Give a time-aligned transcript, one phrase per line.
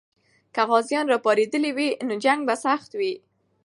[0.53, 3.13] که غازیان راپارېدلي وي، نو جنګ به سخت وي.